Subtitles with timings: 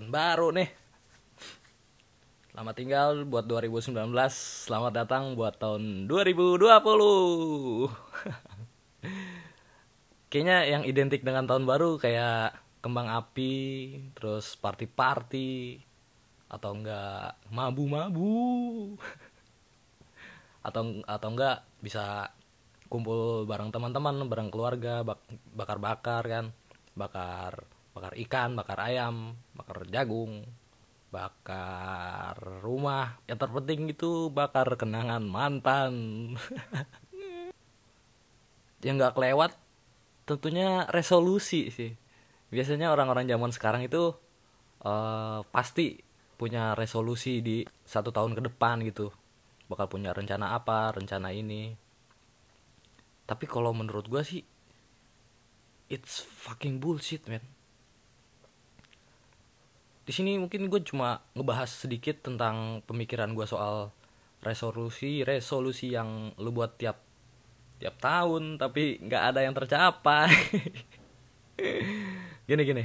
[0.00, 0.72] tahun baru nih.
[2.56, 4.00] Selamat tinggal buat 2019,
[4.64, 6.56] selamat datang buat tahun 2020.
[10.32, 13.52] Kayaknya yang identik dengan tahun baru kayak kembang api,
[14.16, 15.84] terus party-party,
[16.48, 18.96] atau enggak mabu-mabu.
[20.66, 22.32] atau atau enggak bisa
[22.88, 26.56] kumpul bareng teman-teman, bareng keluarga, bak- bakar-bakar kan,
[26.96, 30.46] bakar bakar ikan, bakar ayam, bakar jagung,
[31.10, 33.18] bakar rumah.
[33.26, 35.92] Yang terpenting itu bakar kenangan mantan.
[38.86, 39.52] Yang nggak kelewat
[40.24, 41.92] tentunya resolusi sih.
[42.50, 44.14] Biasanya orang-orang zaman sekarang itu
[44.86, 45.98] eh, pasti
[46.40, 49.12] punya resolusi di satu tahun ke depan gitu.
[49.68, 51.76] Bakal punya rencana apa, rencana ini.
[53.28, 54.42] Tapi kalau menurut gua sih
[55.90, 57.59] it's fucking bullshit, man.
[60.10, 63.94] Di sini mungkin gue cuma ngebahas sedikit tentang pemikiran gue soal
[64.42, 66.98] resolusi, resolusi yang lu buat tiap
[67.78, 70.34] tiap tahun tapi nggak ada yang tercapai.
[72.50, 72.84] gini gini,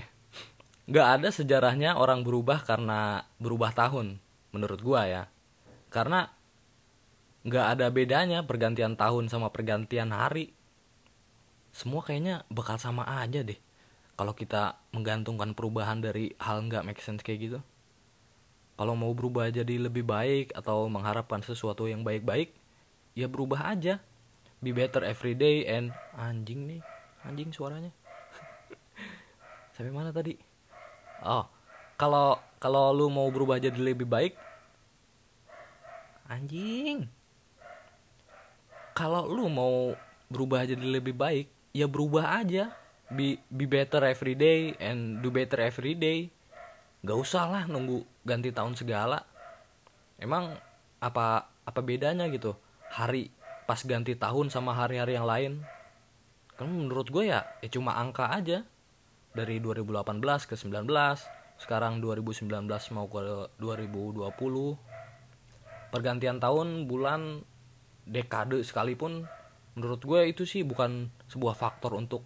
[0.86, 4.22] nggak ada sejarahnya orang berubah karena berubah tahun,
[4.54, 5.24] menurut gua ya.
[5.90, 6.30] Karena
[7.42, 10.54] nggak ada bedanya pergantian tahun sama pergantian hari.
[11.74, 13.58] Semua kayaknya bakal sama aja deh
[14.16, 17.60] kalau kita menggantungkan perubahan dari hal nggak make sense kayak gitu
[18.76, 22.52] kalau mau berubah jadi lebih baik atau mengharapkan sesuatu yang baik-baik
[23.16, 24.04] ya berubah aja.
[24.60, 26.84] Be better every day and anjing nih
[27.24, 27.96] anjing suaranya.
[29.76, 30.36] Sampai mana tadi?
[31.24, 31.48] Oh
[31.96, 34.36] kalau kalau lu mau berubah jadi lebih baik
[36.28, 37.08] anjing.
[38.92, 39.96] Kalau lu mau
[40.28, 42.76] berubah jadi lebih baik ya berubah aja
[43.12, 46.30] be be better every day and do better every day.
[47.06, 49.22] Gak usah lah nunggu ganti tahun segala.
[50.18, 50.58] Emang
[50.98, 52.58] apa apa bedanya gitu?
[52.90, 53.30] Hari
[53.70, 55.62] pas ganti tahun sama hari-hari yang lain?
[56.58, 58.66] Kan menurut gue ya ya cuma angka aja.
[59.36, 60.00] Dari 2018
[60.48, 60.88] ke 19
[61.60, 62.52] sekarang 2019
[62.96, 64.32] mau ke 2020
[65.92, 67.44] pergantian tahun bulan
[68.04, 69.24] dekade sekalipun
[69.76, 72.24] menurut gue itu sih bukan sebuah faktor untuk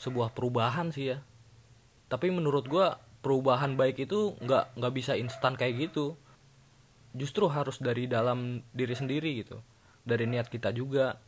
[0.00, 1.18] sebuah perubahan sih ya.
[2.08, 2.88] Tapi menurut gue
[3.20, 6.16] perubahan baik itu nggak nggak bisa instan kayak gitu.
[7.12, 9.60] Justru harus dari dalam diri sendiri gitu.
[10.02, 11.20] Dari niat kita juga.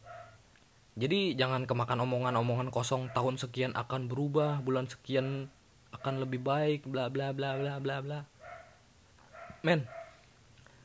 [0.96, 5.48] Jadi jangan kemakan omongan-omongan kosong tahun sekian akan berubah bulan sekian
[5.92, 8.20] akan lebih baik bla bla bla bla bla bla.
[9.60, 9.84] Men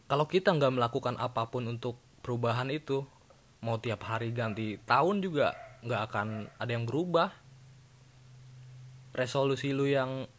[0.07, 3.03] kalau kita nggak melakukan apa pun untuk perubahan itu
[3.63, 6.27] mau tiap hari ganti tahun juga nggak akan
[6.59, 7.46] ada yang berubah
[9.17, 10.29] resolusi lu yang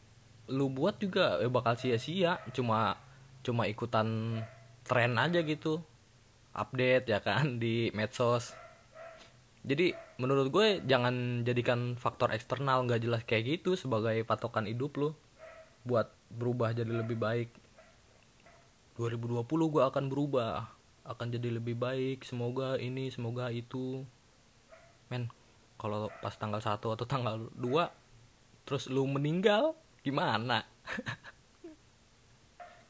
[0.48, 2.38] lu buat juga eh, bakal sia-sia.
[2.54, 2.96] Cuma
[3.42, 4.40] cuma ikutan
[4.86, 5.82] tren aja gitu.
[6.54, 8.54] Update ya kan di medsos.
[9.66, 15.10] Jadi menurut gue jangan jadikan faktor eksternal nggak jelas kayak gitu sebagai patokan hidup lu.
[15.82, 17.50] Buat berubah jadi lebih baik.
[18.96, 20.70] 2020 gue akan berubah.
[21.04, 22.24] Akan jadi lebih baik.
[22.24, 24.06] Semoga ini semoga itu.
[25.12, 25.28] Men
[25.78, 28.07] kalau pas tanggal 1 atau tanggal 2
[28.68, 29.72] terus lu meninggal
[30.04, 30.68] gimana?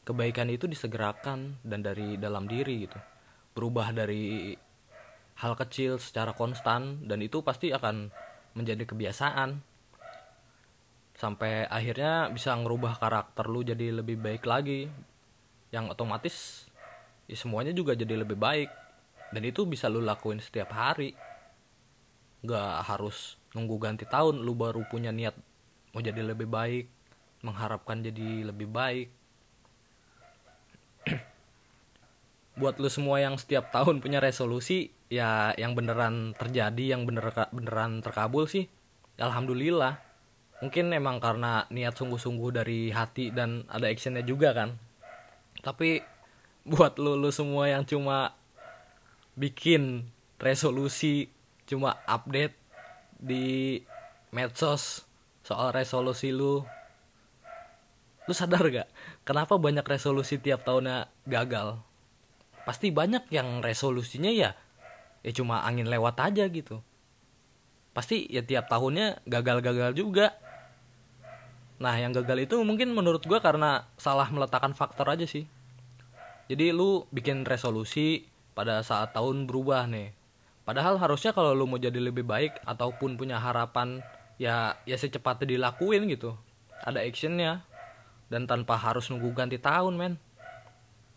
[0.03, 2.99] Kebaikan itu disegerakan dan dari dalam diri gitu.
[3.55, 4.51] Berubah dari
[5.39, 8.11] hal kecil secara konstan dan itu pasti akan
[8.59, 9.63] menjadi kebiasaan.
[11.15, 14.91] Sampai akhirnya bisa ngerubah karakter lu jadi lebih baik lagi.
[15.71, 16.67] Yang otomatis
[17.23, 18.67] ya semuanya juga jadi lebih baik.
[19.31, 21.15] Dan itu bisa lu lakuin setiap hari.
[22.43, 25.48] Nggak harus nunggu ganti tahun lu baru punya niat
[25.93, 26.85] mau jadi lebih baik
[27.43, 29.07] mengharapkan jadi lebih baik.
[32.59, 38.03] Buat lu semua yang setiap tahun punya resolusi ya yang beneran terjadi yang bener beneran
[38.03, 38.67] terkabul sih
[39.17, 39.99] alhamdulillah.
[40.59, 44.75] Mungkin emang karena niat sungguh-sungguh dari hati dan ada actionnya juga kan.
[45.63, 46.03] Tapi
[46.67, 48.35] buat lu lu semua yang cuma
[49.39, 51.31] bikin resolusi
[51.63, 52.59] cuma update
[53.15, 53.79] di
[54.35, 55.08] medsos
[55.49, 56.61] soal resolusi lu.
[58.29, 58.85] Lu sadar gak?
[59.25, 61.81] Kenapa banyak resolusi tiap tahunnya gagal?
[62.69, 64.53] Pasti banyak yang resolusinya ya
[65.19, 66.79] ya cuma angin lewat aja gitu.
[67.91, 70.37] Pasti ya tiap tahunnya gagal-gagal juga.
[71.79, 75.47] Nah yang gagal itu mungkin menurut gue karena salah meletakkan faktor aja sih.
[76.49, 78.25] Jadi lu bikin resolusi
[78.55, 80.13] pada saat tahun berubah nih.
[80.65, 84.05] Padahal harusnya kalau lu mau jadi lebih baik ataupun punya harapan
[84.39, 86.33] ya ya secepatnya dilakuin gitu.
[86.81, 87.67] Ada actionnya.
[88.29, 90.13] Dan tanpa harus nunggu ganti tahun men.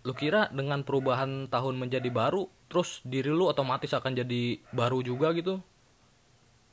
[0.03, 5.31] Lu kira dengan perubahan tahun menjadi baru terus diri lu otomatis akan jadi baru juga
[5.37, 5.63] gitu?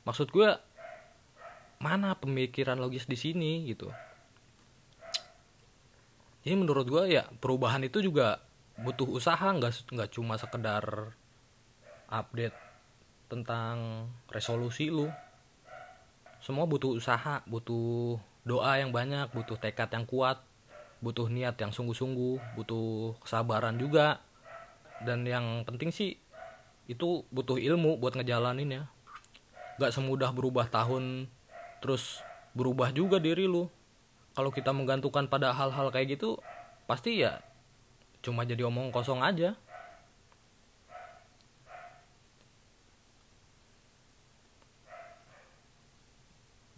[0.08, 0.48] Maksud gue
[1.78, 3.92] mana pemikiran logis di sini gitu?
[6.40, 8.40] Jadi menurut gue ya perubahan itu juga
[8.80, 11.12] butuh usaha nggak nggak cuma sekedar
[12.08, 12.56] update
[13.28, 15.12] tentang resolusi lu
[16.40, 20.40] semua butuh usaha butuh doa yang banyak butuh tekad yang kuat
[21.00, 24.20] butuh niat yang sungguh-sungguh butuh kesabaran juga.
[25.00, 26.20] Dan yang penting sih
[26.84, 28.82] itu butuh ilmu buat ngejalanin ya.
[29.80, 31.26] Gak semudah berubah tahun
[31.80, 32.20] terus
[32.52, 33.72] berubah juga diri lu.
[34.36, 36.38] Kalau kita menggantungkan pada hal-hal kayak gitu
[36.84, 37.38] pasti ya
[38.20, 39.54] cuma jadi omong kosong aja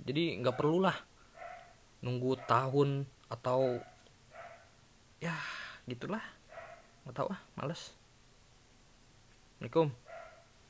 [0.03, 0.95] jadi nggak perlulah
[2.03, 3.79] nunggu tahun atau
[5.23, 5.35] ya
[5.87, 6.23] gitulah.
[7.07, 7.95] Nggak tahu ah males.
[9.63, 10.12] Assalamualaikum